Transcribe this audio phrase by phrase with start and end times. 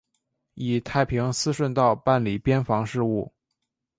[0.55, 3.31] 以太平思顺道办理边防事务。